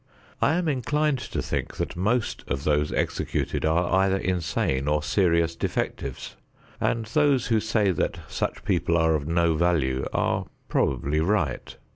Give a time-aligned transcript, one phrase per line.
[0.41, 5.55] I am inclined to think that most of those executed are either insane or serious
[5.55, 6.35] defectives;
[6.79, 11.77] and those who say that such people are of no value are probably right.